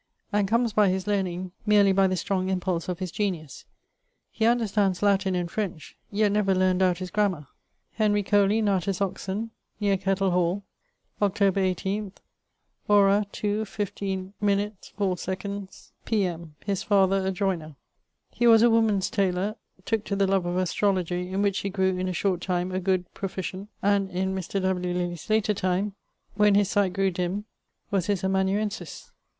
And 0.33 0.47
comes 0.47 0.73
by 0.73 0.89
his 0.89 1.05
learning 1.05 1.51
meerly 1.63 1.91
by 1.91 2.07
the 2.07 2.15
strong 2.15 2.49
impulse 2.49 2.89
of 2.89 2.97
his 2.97 3.11
genius. 3.11 3.65
He 4.31 4.47
understands 4.47 5.03
Latin 5.03 5.35
and 5.35 5.51
French: 5.51 5.95
yet 6.11 6.31
never 6.31 6.55
learned 6.55 6.81
out 6.81 6.97
his 6.97 7.11
grammar. 7.11 7.45
Henry 7.91 8.23
Coley[CO] 8.23 8.63
natus 8.63 8.99
Oxon, 8.99 9.51
neer 9.79 9.97
Kettle 9.97 10.31
hall, 10.31 10.63
Octob. 11.21 11.55
18, 11.55 12.13
horâ 12.89 13.31
2. 13.31 13.61
15´ 13.61 14.33
4˝ 14.97 15.91
P.M. 16.05 16.55
his 16.65 16.81
father 16.81 17.23
a 17.23 17.29
joyner. 17.31 17.75
He 18.31 18.47
was 18.47 18.63
a 18.63 18.71
woman's 18.71 19.11
tayler: 19.11 19.55
tooke 19.85 20.05
to 20.05 20.15
the 20.15 20.25
love 20.25 20.47
of 20.47 20.55
astrologie, 20.55 21.31
in 21.31 21.43
which 21.43 21.59
he 21.59 21.69
grew 21.69 21.97
in 21.99 22.07
a 22.07 22.13
short 22.13 22.41
time 22.41 22.71
a 22.71 22.79
good 22.79 23.05
proficient; 23.13 23.69
and 23.83 24.09
in 24.09 24.33
Mr. 24.33 24.59
W. 24.63 24.93
Lilly's 24.95 25.29
later 25.29 25.53
time, 25.53 25.93
when 26.33 26.55
his 26.55 26.71
sight 26.71 26.93
grew 26.93 27.11
dimme, 27.11 27.43
was 27.91 28.07
his 28.07 28.23
amanuensis. 28.23 29.11